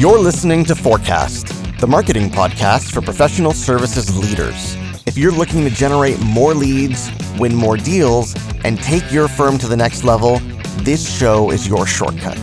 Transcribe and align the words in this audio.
You're 0.00 0.18
listening 0.18 0.64
to 0.64 0.74
Forecast, 0.74 1.48
the 1.78 1.86
marketing 1.86 2.30
podcast 2.30 2.90
for 2.90 3.02
professional 3.02 3.52
services 3.52 4.16
leaders. 4.16 4.74
If 5.06 5.18
you're 5.18 5.30
looking 5.30 5.62
to 5.64 5.68
generate 5.68 6.18
more 6.20 6.54
leads, 6.54 7.10
win 7.38 7.54
more 7.54 7.76
deals, 7.76 8.34
and 8.64 8.80
take 8.80 9.12
your 9.12 9.28
firm 9.28 9.58
to 9.58 9.68
the 9.68 9.76
next 9.76 10.02
level, 10.02 10.38
this 10.78 11.06
show 11.06 11.50
is 11.50 11.68
your 11.68 11.86
shortcut. 11.86 12.38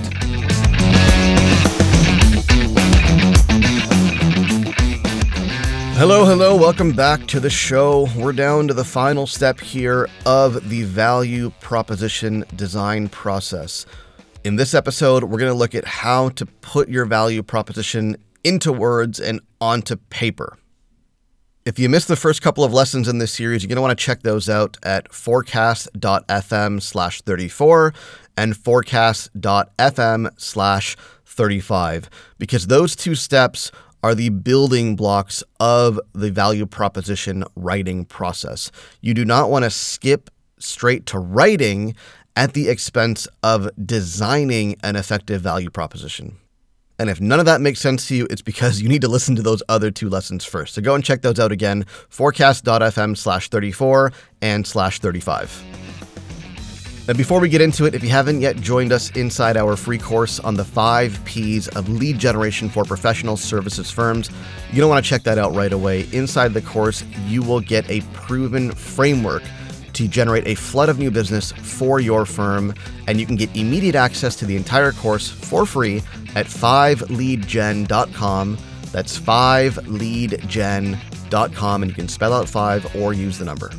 Hello, 5.95 6.25
hello, 6.25 6.55
welcome 6.55 6.91
back 6.91 7.25
to 7.25 7.39
the 7.39 7.49
show. 7.49 8.07
We're 8.15 8.33
down 8.33 8.67
to 8.67 8.75
the 8.75 8.85
final 8.85 9.25
step 9.25 9.59
here 9.59 10.07
of 10.27 10.69
the 10.69 10.83
value 10.83 11.49
proposition 11.59 12.45
design 12.55 13.09
process. 13.09 13.87
In 14.47 14.55
this 14.55 14.73
episode, 14.73 15.25
we're 15.25 15.39
going 15.39 15.51
to 15.51 15.57
look 15.57 15.75
at 15.75 15.83
how 15.83 16.29
to 16.29 16.45
put 16.45 16.87
your 16.87 17.03
value 17.03 17.43
proposition 17.43 18.15
into 18.45 18.71
words 18.71 19.19
and 19.19 19.41
onto 19.59 19.97
paper. 19.97 20.57
If 21.65 21.77
you 21.77 21.89
missed 21.89 22.07
the 22.07 22.15
first 22.15 22.41
couple 22.41 22.63
of 22.63 22.71
lessons 22.71 23.09
in 23.09 23.17
this 23.17 23.33
series, 23.33 23.61
you're 23.61 23.67
going 23.67 23.75
to 23.75 23.81
want 23.81 23.99
to 23.99 24.01
check 24.01 24.23
those 24.23 24.47
out 24.47 24.77
at 24.83 25.13
forecast.fm 25.13 26.81
slash 26.81 27.21
34 27.23 27.93
and 28.37 28.55
forecast.fm 28.55 30.29
slash 30.37 30.95
35, 31.25 32.09
because 32.37 32.67
those 32.67 32.95
two 32.95 33.15
steps 33.15 33.69
are 34.01 34.15
the 34.15 34.29
building 34.29 34.95
blocks 34.95 35.43
of 35.59 35.99
the 36.13 36.31
value 36.31 36.65
proposition 36.65 37.43
writing 37.57 38.05
process. 38.05 38.71
You 39.01 39.13
do 39.13 39.25
not 39.25 39.49
want 39.49 39.65
to 39.65 39.69
skip 39.69 40.29
straight 40.59 41.05
to 41.07 41.19
writing 41.19 41.95
at 42.37 42.53
the 42.53 42.69
expense 42.69 43.27
of 43.41 43.67
designing 43.83 44.75
an 44.83 44.95
effective 44.95 45.41
value 45.41 45.71
proposition. 45.71 46.37
And 46.99 47.09
if 47.09 47.19
none 47.19 47.39
of 47.39 47.47
that 47.47 47.61
makes 47.61 47.79
sense 47.79 48.07
to 48.07 48.15
you, 48.15 48.27
it's 48.29 48.43
because 48.43 48.79
you 48.79 48.87
need 48.87 49.01
to 49.01 49.07
listen 49.07 49.35
to 49.37 49.41
those 49.41 49.63
other 49.67 49.89
two 49.89 50.07
lessons 50.07 50.45
first. 50.45 50.75
So 50.75 50.81
go 50.83 50.93
and 50.93 51.03
check 51.03 51.23
those 51.23 51.39
out 51.39 51.51
again 51.51 51.85
forecast.fm 52.09 53.17
slash 53.17 53.49
34 53.49 54.13
and 54.43 54.67
slash 54.67 54.99
35. 54.99 55.63
And 57.07 57.17
before 57.17 57.39
we 57.39 57.49
get 57.49 57.61
into 57.61 57.85
it, 57.85 57.95
if 57.95 58.03
you 58.03 58.09
haven't 58.09 58.41
yet 58.41 58.57
joined 58.57 58.91
us 58.91 59.09
inside 59.11 59.57
our 59.57 59.75
free 59.75 59.97
course 59.97 60.39
on 60.39 60.55
the 60.55 60.65
five 60.65 61.19
P's 61.25 61.67
of 61.69 61.89
lead 61.89 62.19
generation 62.19 62.69
for 62.69 62.83
professional 62.83 63.37
services 63.37 63.89
firms, 63.89 64.29
you 64.71 64.79
don't 64.79 64.89
want 64.89 65.03
to 65.03 65.09
check 65.09 65.23
that 65.23 65.39
out 65.39 65.55
right 65.55 65.73
away. 65.73 66.05
Inside 66.11 66.53
the 66.53 66.61
course, 66.61 67.03
you 67.25 67.41
will 67.41 67.61
get 67.61 67.89
a 67.89 68.01
proven 68.13 68.71
framework 68.73 69.41
to 69.97 70.07
generate 70.07 70.47
a 70.47 70.53
flood 70.53 70.89
of 70.89 70.99
new 70.99 71.09
business 71.09 71.51
for 71.51 71.99
your 71.99 72.23
firm, 72.23 72.71
and 73.07 73.19
you 73.19 73.25
can 73.25 73.35
get 73.35 73.49
immediate 73.57 73.95
access 73.95 74.35
to 74.35 74.45
the 74.45 74.55
entire 74.55 74.91
course 74.91 75.27
for 75.27 75.65
free 75.65 76.03
at 76.35 76.45
5leadgen.com. 76.45 78.57
That's 78.91 79.19
5leadgen.com, 79.19 81.81
and 81.81 81.89
you 81.89 81.95
can 81.95 82.07
spell 82.07 82.33
out 82.33 82.47
5 82.47 82.95
or 82.95 83.13
use 83.13 83.39
the 83.39 83.45
number. 83.45 83.71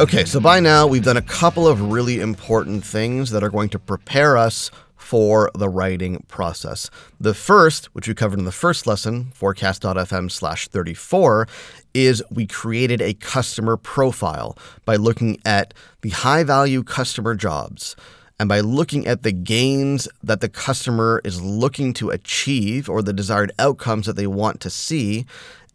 Okay, 0.00 0.24
so 0.24 0.38
by 0.38 0.60
now 0.60 0.86
we've 0.86 1.02
done 1.02 1.16
a 1.16 1.22
couple 1.22 1.66
of 1.66 1.90
really 1.90 2.20
important 2.20 2.84
things 2.84 3.32
that 3.32 3.42
are 3.42 3.50
going 3.50 3.68
to 3.70 3.80
prepare 3.80 4.36
us 4.36 4.70
for 5.08 5.50
the 5.54 5.70
writing 5.70 6.22
process. 6.28 6.90
The 7.18 7.32
first, 7.32 7.86
which 7.94 8.06
we 8.06 8.12
covered 8.12 8.38
in 8.38 8.44
the 8.44 8.52
first 8.52 8.86
lesson, 8.86 9.32
forecast.fm 9.32 10.30
slash 10.30 10.68
34, 10.68 11.48
is 11.94 12.22
we 12.30 12.46
created 12.46 13.00
a 13.00 13.14
customer 13.14 13.78
profile 13.78 14.58
by 14.84 14.96
looking 14.96 15.38
at 15.46 15.72
the 16.02 16.10
high 16.10 16.44
value 16.44 16.82
customer 16.82 17.34
jobs. 17.34 17.96
And 18.38 18.50
by 18.50 18.60
looking 18.60 19.06
at 19.06 19.22
the 19.22 19.32
gains 19.32 20.08
that 20.22 20.42
the 20.42 20.48
customer 20.50 21.22
is 21.24 21.40
looking 21.40 21.94
to 21.94 22.10
achieve 22.10 22.90
or 22.90 23.00
the 23.00 23.14
desired 23.14 23.50
outcomes 23.58 24.04
that 24.04 24.16
they 24.16 24.26
want 24.26 24.60
to 24.60 24.68
see, 24.68 25.24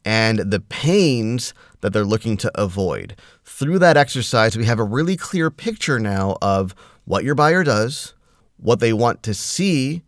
and 0.05 0.37
the 0.39 0.59
pains 0.59 1.55
that 1.81 1.91
they're 1.91 2.05
looking 2.05 2.37
to 2.37 2.51
avoid. 2.53 3.15
Through 3.43 3.79
that 3.79 3.97
exercise, 3.97 4.55
we 4.55 4.65
have 4.65 4.79
a 4.79 4.83
really 4.83 5.17
clear 5.17 5.49
picture 5.49 5.97
now 5.97 6.37
of 6.39 6.75
what 7.05 7.23
your 7.23 7.35
buyer 7.35 7.63
does, 7.63 8.13
what 8.63 8.79
they 8.79 8.93
want 8.93 9.21
to 9.23 9.33
see 9.33 10.03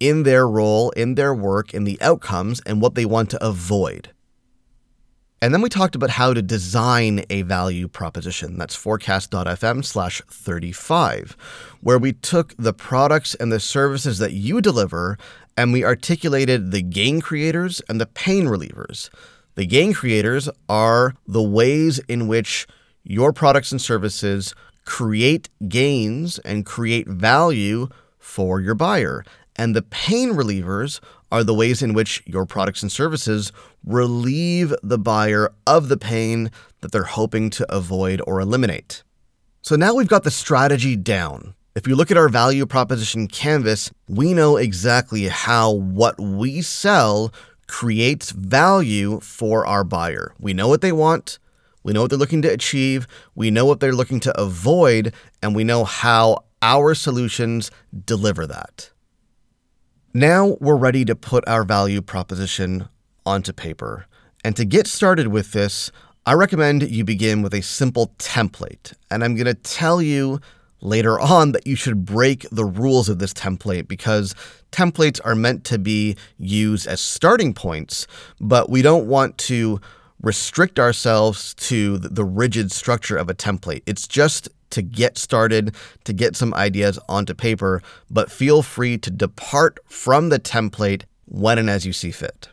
in 0.00 0.22
their 0.22 0.48
role, 0.48 0.90
in 0.90 1.16
their 1.16 1.34
work, 1.34 1.74
in 1.74 1.84
the 1.84 2.00
outcomes, 2.00 2.60
and 2.64 2.80
what 2.80 2.94
they 2.94 3.04
want 3.04 3.30
to 3.30 3.44
avoid. 3.44 4.10
And 5.40 5.54
then 5.54 5.60
we 5.60 5.68
talked 5.68 5.94
about 5.94 6.10
how 6.10 6.34
to 6.34 6.42
design 6.42 7.24
a 7.30 7.42
value 7.42 7.86
proposition. 7.86 8.58
That's 8.58 8.74
forecast.fm 8.74 9.84
slash 9.84 10.20
35, 10.28 11.36
where 11.80 11.98
we 11.98 12.12
took 12.12 12.54
the 12.56 12.72
products 12.72 13.34
and 13.36 13.52
the 13.52 13.60
services 13.60 14.18
that 14.18 14.32
you 14.32 14.60
deliver 14.60 15.16
and 15.56 15.72
we 15.72 15.84
articulated 15.84 16.70
the 16.70 16.82
gain 16.82 17.20
creators 17.20 17.82
and 17.88 18.00
the 18.00 18.06
pain 18.06 18.46
relievers. 18.46 19.10
The 19.56 19.66
gain 19.66 19.92
creators 19.92 20.48
are 20.68 21.14
the 21.26 21.42
ways 21.42 21.98
in 22.08 22.28
which 22.28 22.68
your 23.02 23.32
products 23.32 23.72
and 23.72 23.80
services 23.80 24.54
create 24.88 25.50
gains 25.68 26.38
and 26.38 26.64
create 26.64 27.06
value 27.06 27.88
for 28.18 28.58
your 28.58 28.74
buyer. 28.74 29.22
And 29.54 29.76
the 29.76 29.82
pain 29.82 30.30
relievers 30.30 30.98
are 31.30 31.44
the 31.44 31.52
ways 31.52 31.82
in 31.82 31.92
which 31.92 32.22
your 32.24 32.46
products 32.46 32.82
and 32.82 32.90
services 32.90 33.52
relieve 33.84 34.72
the 34.82 34.96
buyer 34.96 35.52
of 35.66 35.88
the 35.88 35.98
pain 35.98 36.50
that 36.80 36.90
they're 36.90 37.02
hoping 37.02 37.50
to 37.50 37.70
avoid 37.70 38.22
or 38.26 38.40
eliminate. 38.40 39.02
So 39.60 39.76
now 39.76 39.94
we've 39.94 40.08
got 40.08 40.24
the 40.24 40.30
strategy 40.30 40.96
down. 40.96 41.54
If 41.74 41.86
you 41.86 41.94
look 41.94 42.10
at 42.10 42.16
our 42.16 42.30
value 42.30 42.64
proposition 42.64 43.28
canvas, 43.28 43.90
we 44.08 44.32
know 44.32 44.56
exactly 44.56 45.28
how 45.28 45.70
what 45.70 46.18
we 46.18 46.62
sell 46.62 47.30
creates 47.66 48.30
value 48.30 49.20
for 49.20 49.66
our 49.66 49.84
buyer. 49.84 50.32
We 50.40 50.54
know 50.54 50.66
what 50.66 50.80
they 50.80 50.92
want, 50.92 51.38
we 51.88 51.94
know 51.94 52.02
what 52.02 52.10
they're 52.10 52.18
looking 52.18 52.42
to 52.42 52.52
achieve, 52.52 53.06
we 53.34 53.50
know 53.50 53.64
what 53.64 53.80
they're 53.80 53.94
looking 53.94 54.20
to 54.20 54.38
avoid, 54.38 55.14
and 55.42 55.56
we 55.56 55.64
know 55.64 55.84
how 55.84 56.44
our 56.60 56.94
solutions 56.94 57.70
deliver 58.04 58.46
that. 58.46 58.90
Now 60.12 60.58
we're 60.60 60.76
ready 60.76 61.06
to 61.06 61.16
put 61.16 61.48
our 61.48 61.64
value 61.64 62.02
proposition 62.02 62.90
onto 63.24 63.54
paper. 63.54 64.04
And 64.44 64.54
to 64.56 64.66
get 64.66 64.86
started 64.86 65.28
with 65.28 65.52
this, 65.52 65.90
I 66.26 66.34
recommend 66.34 66.90
you 66.90 67.04
begin 67.04 67.40
with 67.40 67.54
a 67.54 67.62
simple 67.62 68.08
template. 68.18 68.92
And 69.10 69.24
I'm 69.24 69.34
going 69.34 69.46
to 69.46 69.54
tell 69.54 70.02
you 70.02 70.40
later 70.82 71.18
on 71.18 71.52
that 71.52 71.66
you 71.66 71.74
should 71.74 72.04
break 72.04 72.46
the 72.52 72.66
rules 72.66 73.08
of 73.08 73.18
this 73.18 73.32
template 73.32 73.88
because 73.88 74.34
templates 74.72 75.20
are 75.24 75.34
meant 75.34 75.64
to 75.64 75.78
be 75.78 76.18
used 76.36 76.86
as 76.86 77.00
starting 77.00 77.54
points, 77.54 78.06
but 78.38 78.68
we 78.68 78.82
don't 78.82 79.06
want 79.06 79.38
to 79.38 79.80
restrict 80.22 80.78
ourselves 80.78 81.54
to 81.54 81.98
the 81.98 82.24
rigid 82.24 82.72
structure 82.72 83.16
of 83.16 83.28
a 83.28 83.34
template. 83.34 83.82
It's 83.86 84.08
just 84.08 84.48
to 84.70 84.82
get 84.82 85.16
started, 85.16 85.74
to 86.04 86.12
get 86.12 86.36
some 86.36 86.52
ideas 86.54 86.98
onto 87.08 87.34
paper, 87.34 87.82
but 88.10 88.30
feel 88.30 88.62
free 88.62 88.98
to 88.98 89.10
depart 89.10 89.78
from 89.86 90.28
the 90.28 90.38
template 90.38 91.04
when 91.26 91.58
and 91.58 91.70
as 91.70 91.86
you 91.86 91.92
see 91.92 92.10
fit. 92.10 92.48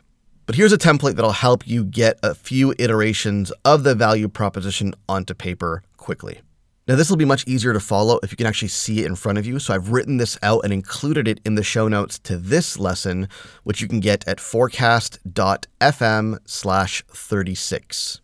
But 0.46 0.56
here's 0.56 0.74
a 0.74 0.78
template 0.78 1.16
that'll 1.16 1.32
help 1.32 1.68
you 1.68 1.84
get 1.84 2.20
a 2.22 2.36
few 2.36 2.76
iterations 2.78 3.52
of 3.64 3.84
the 3.84 3.96
value 3.96 4.28
proposition 4.28 4.94
onto 5.10 5.34
paper 5.34 5.82
quickly. 5.98 6.42
Now, 6.88 6.96
this 6.96 7.10
will 7.10 7.18
be 7.18 7.26
much 7.26 7.48
easier 7.48 7.74
to 7.74 7.80
follow 7.80 8.20
if 8.22 8.30
you 8.32 8.38
can 8.38 8.46
actually 8.46 8.68
see 8.68 9.00
it 9.00 9.08
in 9.08 9.16
front 9.16 9.40
of 9.40 9.46
you. 9.48 9.58
So 9.58 9.74
I've 9.74 9.90
written 9.90 10.18
this 10.18 10.38
out 10.44 10.64
and 10.64 10.72
included 10.72 11.28
it 11.28 11.42
in 11.44 11.56
the 11.56 11.64
show 11.64 11.88
notes 11.88 12.20
to 12.20 12.38
this 12.38 12.78
lesson, 12.78 13.28
which 13.64 13.82
you 13.82 13.88
can 13.88 14.00
get 14.00 14.28
at 14.28 14.40
forecast.fm 14.40 16.38
slash 16.46 17.04
36. 17.10 18.22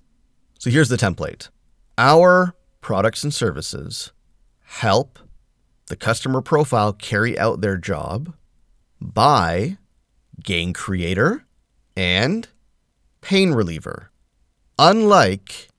So 0.59 0.69
here's 0.69 0.89
the 0.89 0.95
template. 0.95 1.49
Our 1.97 2.55
products 2.81 3.23
and 3.23 3.33
services 3.33 4.11
help 4.63 5.17
the 5.87 5.95
customer 5.95 6.41
profile 6.41 6.93
carry 6.93 7.37
out 7.39 7.61
their 7.61 7.77
job 7.77 8.35
by 9.01 9.77
gain 10.43 10.71
creator 10.71 11.45
and 11.97 12.47
pain 13.21 13.53
reliever, 13.53 14.11
unlike 14.77 15.69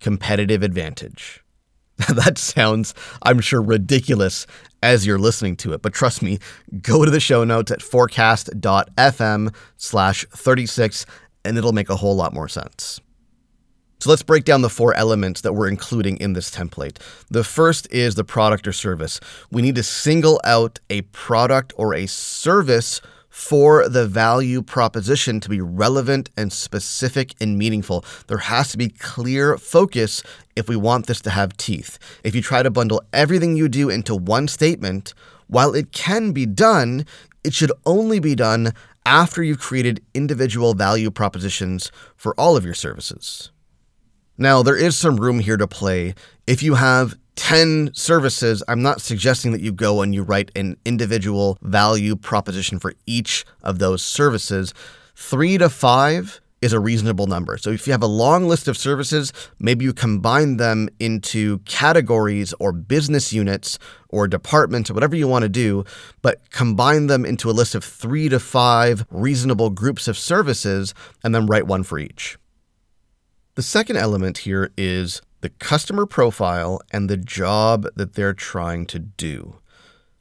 competitive 0.00 0.62
advantage. 0.62 1.41
that 2.14 2.38
sounds, 2.38 2.94
I'm 3.22 3.40
sure, 3.40 3.62
ridiculous 3.62 4.46
as 4.82 5.06
you're 5.06 5.18
listening 5.18 5.56
to 5.56 5.72
it. 5.72 5.82
But 5.82 5.92
trust 5.92 6.22
me, 6.22 6.38
go 6.80 7.04
to 7.04 7.10
the 7.10 7.20
show 7.20 7.44
notes 7.44 7.70
at 7.70 7.82
forecast.fm 7.82 9.54
slash 9.76 10.26
36 10.30 11.06
and 11.44 11.58
it'll 11.58 11.72
make 11.72 11.90
a 11.90 11.96
whole 11.96 12.16
lot 12.16 12.32
more 12.32 12.48
sense. 12.48 13.00
So 14.00 14.10
let's 14.10 14.24
break 14.24 14.44
down 14.44 14.62
the 14.62 14.68
four 14.68 14.94
elements 14.94 15.42
that 15.42 15.52
we're 15.52 15.68
including 15.68 16.16
in 16.16 16.32
this 16.32 16.50
template. 16.50 16.98
The 17.30 17.44
first 17.44 17.86
is 17.92 18.16
the 18.16 18.24
product 18.24 18.66
or 18.66 18.72
service. 18.72 19.20
We 19.52 19.62
need 19.62 19.76
to 19.76 19.84
single 19.84 20.40
out 20.42 20.80
a 20.90 21.02
product 21.02 21.72
or 21.76 21.94
a 21.94 22.06
service 22.06 23.00
for 23.32 23.88
the 23.88 24.06
value 24.06 24.60
proposition 24.60 25.40
to 25.40 25.48
be 25.48 25.58
relevant 25.58 26.28
and 26.36 26.52
specific 26.52 27.34
and 27.40 27.56
meaningful. 27.56 28.04
There 28.26 28.36
has 28.36 28.70
to 28.72 28.76
be 28.76 28.90
clear 28.90 29.56
focus 29.56 30.22
if 30.54 30.68
we 30.68 30.76
want 30.76 31.06
this 31.06 31.22
to 31.22 31.30
have 31.30 31.56
teeth. 31.56 31.98
If 32.24 32.34
you 32.34 32.42
try 32.42 32.62
to 32.62 32.70
bundle 32.70 33.02
everything 33.10 33.56
you 33.56 33.70
do 33.70 33.88
into 33.88 34.14
one 34.14 34.48
statement, 34.48 35.14
while 35.46 35.74
it 35.74 35.92
can 35.92 36.32
be 36.32 36.44
done, 36.44 37.06
it 37.42 37.54
should 37.54 37.72
only 37.86 38.20
be 38.20 38.34
done 38.34 38.74
after 39.06 39.42
you've 39.42 39.58
created 39.58 40.04
individual 40.12 40.74
value 40.74 41.10
propositions 41.10 41.90
for 42.14 42.38
all 42.38 42.54
of 42.54 42.66
your 42.66 42.74
services. 42.74 43.50
Now, 44.36 44.62
there 44.62 44.76
is 44.76 44.94
some 44.94 45.16
room 45.16 45.38
here 45.38 45.56
to 45.56 45.66
play. 45.66 46.14
If 46.46 46.62
you 46.62 46.74
have 46.74 47.14
10 47.36 47.90
services, 47.94 48.62
I'm 48.68 48.82
not 48.82 49.00
suggesting 49.00 49.52
that 49.52 49.60
you 49.60 49.72
go 49.72 50.02
and 50.02 50.14
you 50.14 50.22
write 50.22 50.50
an 50.54 50.76
individual 50.84 51.58
value 51.62 52.16
proposition 52.16 52.78
for 52.78 52.94
each 53.06 53.44
of 53.62 53.78
those 53.78 54.02
services. 54.02 54.74
Three 55.14 55.58
to 55.58 55.68
five 55.68 56.40
is 56.62 56.72
a 56.72 56.80
reasonable 56.80 57.26
number. 57.26 57.58
So 57.58 57.70
if 57.70 57.86
you 57.86 57.92
have 57.92 58.02
a 58.02 58.06
long 58.06 58.46
list 58.46 58.68
of 58.68 58.78
services, 58.78 59.32
maybe 59.58 59.84
you 59.84 59.92
combine 59.92 60.58
them 60.58 60.88
into 61.00 61.58
categories 61.60 62.54
or 62.60 62.72
business 62.72 63.32
units 63.32 63.78
or 64.08 64.28
departments 64.28 64.88
or 64.88 64.94
whatever 64.94 65.16
you 65.16 65.26
want 65.26 65.42
to 65.42 65.48
do, 65.48 65.84
but 66.22 66.50
combine 66.50 67.08
them 67.08 67.24
into 67.24 67.50
a 67.50 67.52
list 67.52 67.74
of 67.74 67.82
three 67.82 68.28
to 68.28 68.38
five 68.38 69.04
reasonable 69.10 69.70
groups 69.70 70.06
of 70.06 70.16
services 70.16 70.94
and 71.24 71.34
then 71.34 71.46
write 71.46 71.66
one 71.66 71.82
for 71.82 71.98
each. 71.98 72.38
The 73.56 73.62
second 73.62 73.96
element 73.96 74.38
here 74.38 74.70
is 74.78 75.20
the 75.42 75.50
customer 75.50 76.06
profile 76.06 76.80
and 76.90 77.10
the 77.10 77.16
job 77.16 77.86
that 77.96 78.14
they're 78.14 78.32
trying 78.32 78.86
to 78.86 78.98
do. 78.98 79.56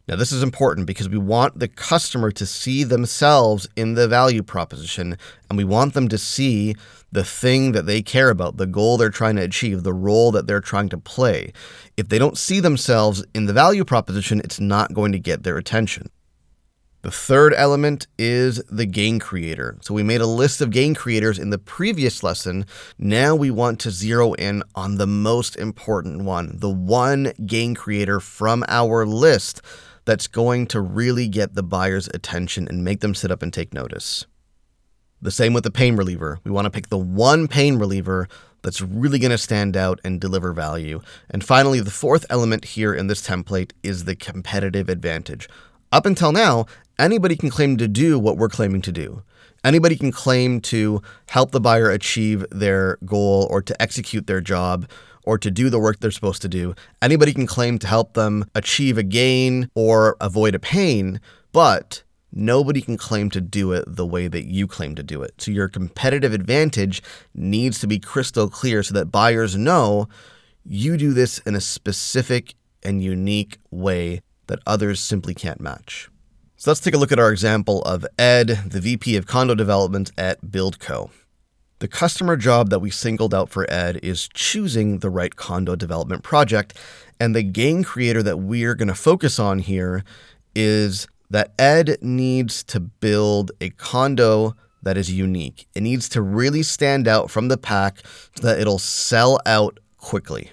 Now, 0.07 0.15
this 0.15 0.31
is 0.31 0.43
important 0.43 0.87
because 0.87 1.07
we 1.07 1.19
want 1.19 1.59
the 1.59 1.67
customer 1.67 2.31
to 2.31 2.45
see 2.45 2.83
themselves 2.83 3.67
in 3.75 3.93
the 3.93 4.07
value 4.07 4.43
proposition 4.43 5.15
and 5.49 5.57
we 5.57 5.63
want 5.63 5.93
them 5.93 6.09
to 6.09 6.17
see 6.17 6.75
the 7.11 7.23
thing 7.23 7.71
that 7.73 7.85
they 7.85 8.01
care 8.01 8.29
about, 8.29 8.57
the 8.57 8.65
goal 8.65 8.97
they're 8.97 9.09
trying 9.09 9.35
to 9.35 9.43
achieve, 9.43 9.83
the 9.83 9.93
role 9.93 10.31
that 10.31 10.47
they're 10.47 10.59
trying 10.59 10.89
to 10.89 10.97
play. 10.97 11.53
If 11.97 12.09
they 12.09 12.17
don't 12.17 12.37
see 12.37 12.59
themselves 12.59 13.23
in 13.33 13.45
the 13.45 13.53
value 13.53 13.85
proposition, 13.85 14.41
it's 14.43 14.59
not 14.59 14.93
going 14.93 15.11
to 15.11 15.19
get 15.19 15.43
their 15.43 15.57
attention. 15.57 16.09
The 17.03 17.11
third 17.11 17.53
element 17.55 18.05
is 18.19 18.61
the 18.69 18.85
gain 18.85 19.17
creator. 19.17 19.77
So 19.81 19.93
we 19.93 20.03
made 20.03 20.21
a 20.21 20.27
list 20.27 20.61
of 20.61 20.69
gain 20.69 20.93
creators 20.93 21.39
in 21.39 21.49
the 21.49 21.57
previous 21.57 22.21
lesson. 22.21 22.65
Now 22.99 23.35
we 23.35 23.49
want 23.49 23.79
to 23.81 23.91
zero 23.91 24.33
in 24.33 24.61
on 24.75 24.97
the 24.97 25.07
most 25.07 25.55
important 25.55 26.21
one, 26.21 26.57
the 26.59 26.69
one 26.69 27.33
gain 27.45 27.73
creator 27.73 28.19
from 28.19 28.63
our 28.67 29.05
list 29.05 29.61
that's 30.05 30.27
going 30.27 30.67
to 30.67 30.81
really 30.81 31.27
get 31.27 31.55
the 31.55 31.63
buyer's 31.63 32.07
attention 32.13 32.67
and 32.67 32.83
make 32.83 32.99
them 32.99 33.15
sit 33.15 33.31
up 33.31 33.41
and 33.41 33.51
take 33.51 33.73
notice. 33.73 34.25
The 35.23 35.31
same 35.31 35.53
with 35.53 35.63
the 35.63 35.71
pain 35.71 35.95
reliever. 35.95 36.39
We 36.43 36.51
want 36.51 36.65
to 36.65 36.71
pick 36.71 36.89
the 36.89 36.97
one 36.97 37.47
pain 37.47 37.77
reliever 37.77 38.27
that's 38.63 38.81
really 38.81 39.17
going 39.17 39.31
to 39.31 39.37
stand 39.37 39.75
out 39.75 39.99
and 40.03 40.21
deliver 40.21 40.53
value. 40.53 41.01
And 41.29 41.43
finally, 41.43 41.79
the 41.79 41.89
fourth 41.89 42.25
element 42.29 42.65
here 42.65 42.93
in 42.93 43.07
this 43.07 43.25
template 43.25 43.71
is 43.81 44.05
the 44.05 44.15
competitive 44.15 44.87
advantage. 44.87 45.47
Up 45.91 46.05
until 46.05 46.31
now, 46.31 46.65
anybody 47.01 47.35
can 47.35 47.49
claim 47.49 47.77
to 47.77 47.87
do 47.87 48.19
what 48.19 48.37
we're 48.37 48.47
claiming 48.47 48.81
to 48.83 48.91
do. 48.91 49.23
Anybody 49.63 49.95
can 49.95 50.11
claim 50.11 50.61
to 50.61 51.01
help 51.27 51.51
the 51.51 51.59
buyer 51.59 51.89
achieve 51.89 52.45
their 52.51 52.97
goal 53.05 53.47
or 53.49 53.61
to 53.63 53.81
execute 53.81 54.27
their 54.27 54.41
job 54.41 54.87
or 55.23 55.37
to 55.37 55.51
do 55.51 55.69
the 55.69 55.79
work 55.79 55.99
they're 55.99 56.11
supposed 56.11 56.41
to 56.43 56.47
do. 56.47 56.73
Anybody 57.01 57.33
can 57.33 57.47
claim 57.47 57.79
to 57.79 57.87
help 57.87 58.13
them 58.13 58.45
achieve 58.55 58.97
a 58.97 59.03
gain 59.03 59.69
or 59.75 60.15
avoid 60.21 60.55
a 60.55 60.59
pain, 60.59 61.19
but 61.51 62.03
nobody 62.31 62.81
can 62.81 62.97
claim 62.97 63.29
to 63.31 63.41
do 63.41 63.71
it 63.71 63.83
the 63.87 64.05
way 64.05 64.27
that 64.27 64.45
you 64.45 64.67
claim 64.67 64.95
to 64.95 65.03
do 65.03 65.21
it. 65.21 65.33
So 65.39 65.51
your 65.51 65.67
competitive 65.67 66.33
advantage 66.33 67.03
needs 67.35 67.79
to 67.79 67.87
be 67.87 67.99
crystal 67.99 68.49
clear 68.49 68.83
so 68.83 68.93
that 68.93 69.11
buyers 69.11 69.57
know 69.57 70.07
you 70.63 70.97
do 70.97 71.13
this 71.13 71.39
in 71.39 71.55
a 71.55 71.61
specific 71.61 72.55
and 72.83 73.03
unique 73.03 73.57
way 73.69 74.21
that 74.47 74.59
others 74.65 74.99
simply 74.99 75.33
can't 75.33 75.59
match. 75.59 76.09
So 76.61 76.69
let's 76.69 76.79
take 76.79 76.93
a 76.93 76.99
look 76.99 77.11
at 77.11 77.17
our 77.17 77.31
example 77.31 77.81
of 77.85 78.05
Ed, 78.19 78.49
the 78.67 78.79
VP 78.79 79.17
of 79.17 79.25
condo 79.25 79.55
development 79.55 80.11
at 80.15 80.39
BuildCo. 80.43 81.09
The 81.79 81.87
customer 81.87 82.37
job 82.37 82.69
that 82.69 82.77
we 82.77 82.91
singled 82.91 83.33
out 83.33 83.49
for 83.49 83.65
Ed 83.67 83.99
is 84.03 84.29
choosing 84.31 84.99
the 84.99 85.09
right 85.09 85.35
condo 85.35 85.75
development 85.75 86.21
project, 86.21 86.77
and 87.19 87.35
the 87.35 87.41
gain 87.41 87.83
creator 87.83 88.21
that 88.21 88.37
we're 88.37 88.75
going 88.75 88.89
to 88.89 88.93
focus 88.93 89.39
on 89.39 89.57
here 89.57 90.03
is 90.53 91.07
that 91.31 91.51
Ed 91.57 91.97
needs 91.99 92.63
to 92.65 92.79
build 92.79 93.51
a 93.59 93.71
condo 93.71 94.55
that 94.83 94.97
is 94.97 95.11
unique. 95.11 95.65
It 95.73 95.81
needs 95.81 96.07
to 96.09 96.21
really 96.21 96.61
stand 96.61 97.07
out 97.07 97.31
from 97.31 97.47
the 97.47 97.57
pack 97.57 98.05
so 98.35 98.47
that 98.47 98.59
it'll 98.59 98.77
sell 98.77 99.39
out 99.47 99.79
quickly. 99.97 100.51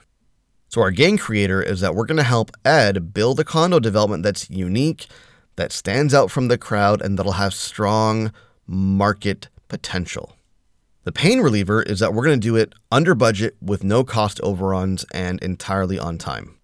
So, 0.70 0.80
our 0.80 0.90
gain 0.90 1.18
creator 1.18 1.60
is 1.62 1.80
that 1.80 1.94
we're 1.94 2.06
going 2.06 2.16
to 2.16 2.22
help 2.22 2.50
Ed 2.64 3.12
build 3.12 3.38
a 3.40 3.44
condo 3.44 3.78
development 3.78 4.22
that's 4.22 4.48
unique 4.48 5.06
that 5.58 5.72
stands 5.72 6.14
out 6.14 6.30
from 6.30 6.48
the 6.48 6.56
crowd 6.56 7.02
and 7.02 7.18
that'll 7.18 7.32
have 7.32 7.52
strong 7.52 8.32
market 8.66 9.48
potential. 9.68 10.34
The 11.02 11.12
pain 11.12 11.40
reliever 11.40 11.82
is 11.82 12.00
that 12.00 12.14
we're 12.14 12.24
going 12.24 12.40
to 12.40 12.48
do 12.48 12.56
it 12.56 12.74
under 12.92 13.14
budget 13.14 13.56
with 13.60 13.82
no 13.82 14.04
cost 14.04 14.40
overruns 14.42 15.04
and 15.12 15.42
entirely 15.42 15.98
on 15.98 16.16
time. 16.16 16.54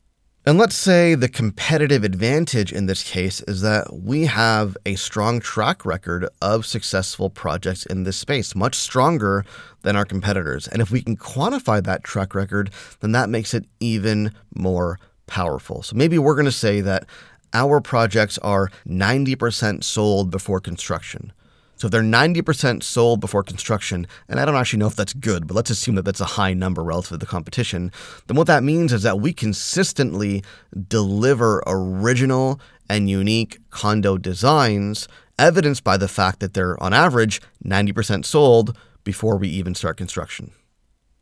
And 0.46 0.58
let's 0.58 0.76
say 0.76 1.14
the 1.14 1.29
competitive 1.29 2.05
advantage 2.05 2.70
in 2.70 2.87
this 2.87 3.02
case 3.02 3.41
is 3.49 3.62
that 3.62 3.93
we 3.93 4.26
have 4.26 4.76
a 4.85 4.94
strong 4.94 5.41
track 5.41 5.87
record 5.87 6.29
of 6.43 6.67
successful 6.67 7.31
projects 7.31 7.87
in 7.87 8.05
this 8.05 8.19
space, 8.19 8.55
much 8.55 8.75
stronger 8.75 9.44
than 9.82 9.96
our 9.96 10.05
competitors. 10.05 10.69
And 10.69 10.82
if 10.82 10.91
we 10.91 11.00
can 11.00 11.17
quantify 11.17 11.82
that 11.82 12.05
track 12.05 12.35
record, 12.35 12.70
then 13.00 13.12
that 13.12 13.31
makes 13.31 13.55
it 13.55 13.64
even 13.81 14.32
more 14.55 15.00
powerful. 15.26 15.82
So 15.82 15.96
maybe 15.96 16.19
we're 16.19 16.35
going 16.35 16.44
to 16.44 16.52
say 16.52 16.82
that 16.82 17.06
our 17.54 17.80
projects 17.80 18.36
are 18.38 18.70
90% 18.86 19.82
sold 19.84 20.30
before 20.30 20.60
construction. 20.60 21.32
So 21.76 21.86
if 21.86 21.92
they're 21.92 22.02
90% 22.02 22.82
sold 22.82 23.20
before 23.20 23.42
construction, 23.42 24.06
and 24.28 24.38
I 24.38 24.44
don't 24.44 24.54
actually 24.54 24.78
know 24.78 24.86
if 24.86 24.96
that's 24.96 25.12
good, 25.12 25.46
but 25.46 25.54
let's 25.54 25.70
assume 25.70 25.96
that 25.96 26.04
that's 26.04 26.20
a 26.20 26.24
high 26.24 26.54
number 26.54 26.84
relative 26.84 27.10
to 27.10 27.16
the 27.16 27.26
competition, 27.26 27.90
then 28.26 28.36
what 28.36 28.46
that 28.46 28.62
means 28.62 28.92
is 28.92 29.02
that 29.02 29.20
we 29.20 29.32
consistently 29.32 30.42
deliver 30.88 31.62
original 31.66 32.60
and 32.88 33.10
unique 33.10 33.58
condo 33.70 34.18
designs, 34.18 35.08
evidenced 35.38 35.82
by 35.82 35.96
the 35.96 36.08
fact 36.08 36.40
that 36.40 36.54
they're 36.54 36.80
on 36.82 36.92
average 36.92 37.40
90% 37.64 38.24
sold 38.24 38.76
before 39.02 39.36
we 39.36 39.48
even 39.48 39.74
start 39.74 39.96
construction. 39.96 40.52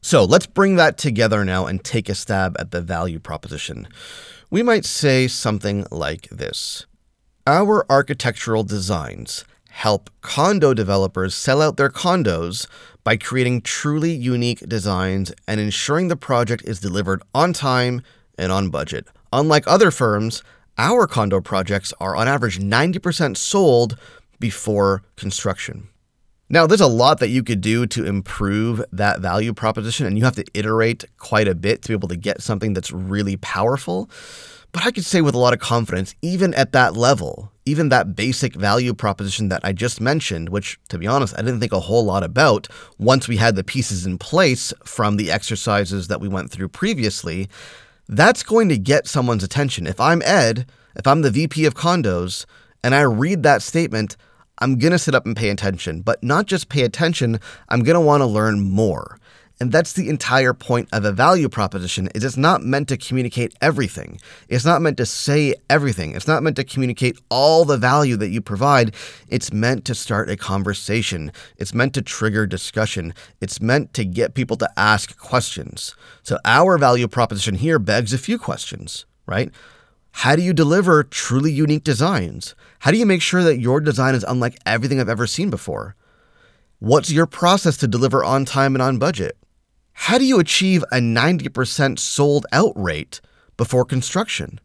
So 0.02 0.24
let's 0.24 0.46
bring 0.46 0.74
that 0.76 0.98
together 0.98 1.44
now 1.44 1.66
and 1.66 1.82
take 1.82 2.08
a 2.08 2.14
stab 2.16 2.56
at 2.58 2.72
the 2.72 2.82
value 2.82 3.20
proposition. 3.20 3.86
We 4.50 4.62
might 4.62 4.84
say 4.84 5.28
something 5.28 5.86
like 5.90 6.28
this 6.28 6.86
Our 7.46 7.86
architectural 7.88 8.64
designs 8.64 9.44
help 9.70 10.10
condo 10.20 10.74
developers 10.74 11.34
sell 11.34 11.62
out 11.62 11.76
their 11.76 11.88
condos 11.88 12.66
by 13.04 13.16
creating 13.16 13.62
truly 13.62 14.12
unique 14.12 14.58
designs 14.68 15.32
and 15.46 15.60
ensuring 15.60 16.08
the 16.08 16.16
project 16.16 16.64
is 16.66 16.80
delivered 16.80 17.22
on 17.32 17.52
time 17.52 18.02
and 18.36 18.50
on 18.50 18.70
budget. 18.70 19.06
Unlike 19.32 19.64
other 19.66 19.90
firms, 19.90 20.42
our 20.76 21.06
condo 21.06 21.40
projects 21.40 21.94
are 22.00 22.16
on 22.16 22.28
average 22.28 22.58
90% 22.58 23.36
sold 23.36 23.96
before 24.40 25.02
construction. 25.16 25.88
Now, 26.52 26.66
there's 26.66 26.82
a 26.82 26.86
lot 26.86 27.18
that 27.20 27.30
you 27.30 27.42
could 27.42 27.62
do 27.62 27.86
to 27.86 28.04
improve 28.04 28.84
that 28.92 29.20
value 29.20 29.54
proposition, 29.54 30.04
and 30.04 30.18
you 30.18 30.24
have 30.24 30.36
to 30.36 30.44
iterate 30.52 31.06
quite 31.16 31.48
a 31.48 31.54
bit 31.54 31.80
to 31.80 31.88
be 31.88 31.94
able 31.94 32.08
to 32.08 32.16
get 32.16 32.42
something 32.42 32.74
that's 32.74 32.92
really 32.92 33.38
powerful. 33.38 34.10
But 34.70 34.84
I 34.84 34.90
could 34.90 35.06
say 35.06 35.22
with 35.22 35.34
a 35.34 35.38
lot 35.38 35.54
of 35.54 35.60
confidence, 35.60 36.14
even 36.20 36.52
at 36.52 36.72
that 36.72 36.94
level, 36.94 37.50
even 37.64 37.88
that 37.88 38.14
basic 38.14 38.54
value 38.54 38.92
proposition 38.92 39.48
that 39.48 39.62
I 39.64 39.72
just 39.72 39.98
mentioned, 39.98 40.50
which 40.50 40.78
to 40.90 40.98
be 40.98 41.06
honest, 41.06 41.34
I 41.38 41.40
didn't 41.40 41.60
think 41.60 41.72
a 41.72 41.80
whole 41.80 42.04
lot 42.04 42.22
about 42.22 42.68
once 42.98 43.28
we 43.28 43.38
had 43.38 43.56
the 43.56 43.64
pieces 43.64 44.04
in 44.04 44.18
place 44.18 44.74
from 44.84 45.16
the 45.16 45.30
exercises 45.30 46.08
that 46.08 46.20
we 46.20 46.28
went 46.28 46.50
through 46.50 46.68
previously, 46.68 47.48
that's 48.10 48.42
going 48.42 48.68
to 48.68 48.76
get 48.76 49.06
someone's 49.06 49.44
attention. 49.44 49.86
If 49.86 49.98
I'm 49.98 50.20
Ed, 50.20 50.66
if 50.96 51.06
I'm 51.06 51.22
the 51.22 51.30
VP 51.30 51.64
of 51.64 51.74
condos, 51.74 52.44
and 52.84 52.94
I 52.94 53.02
read 53.02 53.42
that 53.42 53.62
statement, 53.62 54.18
I'm 54.62 54.78
going 54.78 54.92
to 54.92 54.98
sit 54.98 55.14
up 55.16 55.26
and 55.26 55.36
pay 55.36 55.50
attention, 55.50 56.02
but 56.02 56.22
not 56.22 56.46
just 56.46 56.68
pay 56.68 56.82
attention, 56.82 57.40
I'm 57.68 57.82
going 57.82 57.96
to 57.96 58.00
want 58.00 58.20
to 58.20 58.26
learn 58.26 58.60
more. 58.60 59.18
And 59.58 59.72
that's 59.72 59.94
the 59.94 60.08
entire 60.08 60.54
point 60.54 60.88
of 60.92 61.04
a 61.04 61.10
value 61.10 61.48
proposition 61.48 62.08
is 62.14 62.22
it's 62.22 62.36
not 62.36 62.62
meant 62.62 62.88
to 62.88 62.96
communicate 62.96 63.54
everything. 63.60 64.20
It's 64.48 64.64
not 64.64 64.80
meant 64.80 64.98
to 64.98 65.06
say 65.06 65.56
everything. 65.68 66.14
It's 66.14 66.28
not 66.28 66.44
meant 66.44 66.54
to 66.56 66.64
communicate 66.64 67.18
all 67.28 67.64
the 67.64 67.76
value 67.76 68.16
that 68.18 68.28
you 68.28 68.40
provide. 68.40 68.94
It's 69.28 69.52
meant 69.52 69.84
to 69.86 69.96
start 69.96 70.30
a 70.30 70.36
conversation. 70.36 71.32
It's 71.56 71.74
meant 71.74 71.94
to 71.94 72.02
trigger 72.02 72.46
discussion. 72.46 73.14
It's 73.40 73.60
meant 73.60 73.94
to 73.94 74.04
get 74.04 74.34
people 74.34 74.56
to 74.58 74.70
ask 74.76 75.18
questions. 75.18 75.96
So 76.22 76.38
our 76.44 76.78
value 76.78 77.08
proposition 77.08 77.56
here 77.56 77.80
begs 77.80 78.12
a 78.12 78.18
few 78.18 78.38
questions, 78.38 79.06
right? 79.26 79.50
How 80.12 80.36
do 80.36 80.42
you 80.42 80.52
deliver 80.52 81.02
truly 81.02 81.50
unique 81.50 81.84
designs? 81.84 82.54
How 82.80 82.90
do 82.90 82.98
you 82.98 83.06
make 83.06 83.22
sure 83.22 83.42
that 83.42 83.60
your 83.60 83.80
design 83.80 84.14
is 84.14 84.24
unlike 84.28 84.58
everything 84.64 85.00
I've 85.00 85.08
ever 85.08 85.26
seen 85.26 85.50
before? 85.50 85.96
What's 86.78 87.10
your 87.10 87.26
process 87.26 87.76
to 87.78 87.88
deliver 87.88 88.22
on 88.22 88.44
time 88.44 88.74
and 88.74 88.82
on 88.82 88.98
budget? 88.98 89.36
How 89.94 90.18
do 90.18 90.24
you 90.24 90.38
achieve 90.38 90.84
a 90.92 90.96
90% 90.96 91.98
sold 91.98 92.46
out 92.52 92.72
rate 92.76 93.20
before 93.56 93.84
construction? 93.84 94.60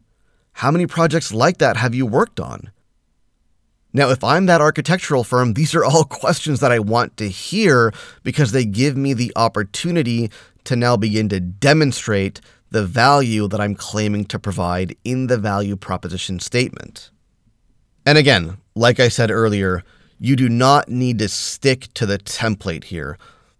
How 0.54 0.70
many 0.70 0.86
projects 0.86 1.32
like 1.32 1.58
that 1.58 1.76
have 1.76 1.94
you 1.94 2.06
worked 2.06 2.40
on? 2.40 2.70
Now, 3.92 4.10
if 4.10 4.22
I'm 4.22 4.46
that 4.46 4.60
architectural 4.60 5.24
firm, 5.24 5.54
these 5.54 5.74
are 5.74 5.84
all 5.84 6.04
questions 6.22 6.60
that 6.60 6.72
I 6.72 6.78
want 6.78 7.16
to 7.16 7.28
hear 7.28 7.92
because 8.22 8.52
they 8.52 8.64
give 8.64 8.96
me 8.96 9.14
the 9.14 9.32
opportunity 9.36 10.30
to 10.64 10.76
now 10.76 10.96
begin 10.96 11.28
to 11.30 11.40
demonstrate 11.40 12.40
the 12.70 12.84
value 12.84 13.48
that 13.48 13.60
I'm 13.60 13.74
claiming 13.74 14.24
to 14.26 14.38
provide 14.38 14.96
in 15.04 15.26
the 15.26 15.38
value 15.38 15.76
proposition 15.76 16.38
statement. 16.40 17.10
And 18.04 18.18
again, 18.18 18.58
like 18.74 19.00
I 19.00 19.08
said 19.08 19.30
earlier, 19.30 19.82
you 20.18 20.36
do 20.36 20.48
not 20.48 20.88
need 20.88 21.18
to 21.20 21.28
stick 21.28 21.92
to 21.94 22.06
the 22.06 22.18
template 22.18 22.84
here. 22.84 23.18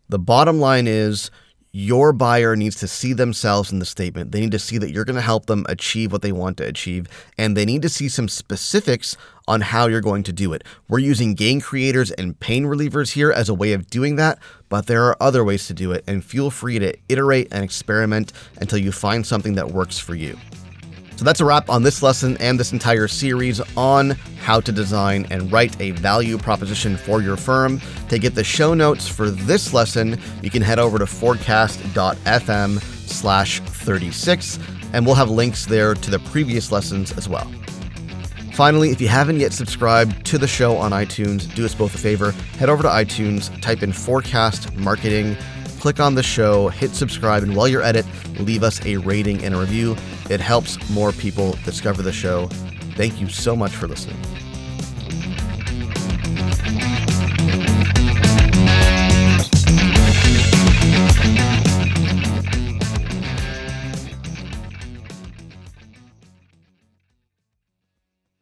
The 0.09 0.19
bottom 0.19 0.59
line 0.59 0.87
is 0.87 1.31
your 1.73 2.13
buyer 2.13 2.57
needs 2.57 2.77
to 2.77 2.89
see 2.89 3.13
themselves 3.13 3.71
in 3.71 3.79
the 3.79 3.85
statement. 3.85 4.33
They 4.33 4.41
need 4.41 4.53
to 4.53 4.59
see 4.59 4.79
that 4.79 4.91
you're 4.91 5.05
going 5.05 5.17
to 5.17 5.23
help 5.23 5.47
them 5.47 5.67
achieve 5.69 6.13
what 6.13 6.23
they 6.23 6.33
want 6.33 6.57
to 6.59 6.67
achieve, 6.67 7.07
and 7.37 7.57
they 7.57 7.65
need 7.65 7.83
to 7.83 7.89
see 7.89 8.09
some 8.09 8.29
specifics 8.29 9.17
on 9.47 9.61
how 9.61 9.87
you're 9.87 10.01
going 10.01 10.23
to 10.25 10.33
do 10.33 10.53
it. 10.53 10.65
We're 10.89 10.99
using 10.99 11.35
gain 11.35 11.61
creators 11.61 12.11
and 12.13 12.39
pain 12.41 12.65
relievers 12.65 13.13
here 13.13 13.31
as 13.31 13.49
a 13.49 13.55
way 13.55 13.73
of 13.73 13.89
doing 13.91 14.17
that, 14.17 14.39
but 14.69 14.87
there 14.87 15.05
are 15.05 15.17
other 15.21 15.45
ways 15.45 15.67
to 15.67 15.75
do 15.75 15.93
it, 15.93 16.05
and 16.07 16.25
feel 16.25 16.51
free 16.51 16.79
to 16.79 16.97
iterate 17.09 17.49
and 17.51 17.63
experiment 17.63 18.33
until 18.61 18.79
you 18.79 18.93
find 18.93 19.27
something 19.27 19.55
that 19.55 19.71
works 19.71 19.99
for 19.99 20.15
you. 20.15 20.39
So 21.19 21.25
that's 21.25 21.41
a 21.41 21.45
wrap 21.45 21.69
on 21.69 21.83
this 21.83 22.01
lesson 22.01 22.37
and 22.37 22.61
this 22.61 22.73
entire 22.73 23.09
series 23.09 23.61
on 23.77 24.11
how 24.41 24.61
to 24.61 24.71
design 24.71 25.27
and 25.33 25.51
write 25.51 25.75
a 25.81 25.91
value 25.91 26.39
proposition 26.39 26.97
for 26.97 27.21
your 27.21 27.37
firm. 27.37 27.81
To 28.11 28.21
get 28.21 28.37
the 28.37 28.45
show 28.45 28.73
notes 28.73 29.09
for 29.09 29.29
this 29.29 29.75
lesson, 29.75 30.21
you 30.43 30.51
can 30.51 30.63
head 30.63 30.79
over 30.79 30.97
to 30.97 31.07
forecast.fm 31.07 32.81
slash 33.09 33.59
36, 33.59 34.61
and 34.93 35.05
we'll 35.05 35.17
have 35.17 35.29
links 35.29 35.67
there 35.67 35.95
to 35.95 36.09
the 36.09 36.21
previous 36.21 36.71
lessons 36.71 37.11
as 37.19 37.29
well. 37.29 37.51
Finally, 38.53 38.91
if 38.91 39.01
you 39.01 39.09
haven't 39.09 39.41
yet 39.41 39.53
subscribed 39.53 40.25
to 40.25 40.39
the 40.39 40.47
show 40.47 40.77
on 40.77 40.93
iTunes, 40.93 41.53
do 41.53 41.65
us 41.65 41.75
both 41.75 41.97
a 41.97 41.99
favor. 41.99 42.31
Head 42.61 42.69
over 42.69 42.85
to 42.85 42.89
iTunes, 42.89 43.61
type 43.61 43.83
in 43.83 43.93
Forecast 43.93 44.73
Marketing, 44.77 45.37
click 45.79 46.01
on 46.01 46.15
the 46.15 46.23
show, 46.23 46.69
hit 46.69 46.91
subscribe, 46.91 47.43
and 47.43 47.57
while 47.57 47.69
you're 47.69 47.83
at 47.83 47.97
it, 47.97 48.07
leave 48.41 48.63
us 48.63 48.85
a 48.85 48.97
rating 48.99 49.45
and 49.45 49.55
a 49.55 49.59
review. 49.59 49.97
It 50.29 50.41
helps 50.41 50.91
more 50.91 51.13
people 51.13 51.53
discover 51.65 52.03
the 52.03 52.13
show. 52.13 52.47
Thank 52.97 53.21
you 53.21 53.29
so 53.29 53.57
much 53.57 53.73
for 53.73 53.87
listening. 53.87 54.17